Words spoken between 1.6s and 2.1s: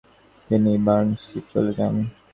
যান।